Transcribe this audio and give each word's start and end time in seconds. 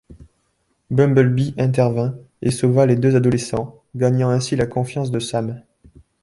Bumblebee 0.89 1.53
intervint 1.59 2.15
et 2.41 2.49
sauva 2.49 2.87
les 2.87 2.95
deux 2.95 3.15
adolescents, 3.15 3.83
gagnant 3.93 4.31
ainsi 4.31 4.55
la 4.55 4.65
confiance 4.65 5.11
de 5.11 5.19
Sam. 5.19 5.61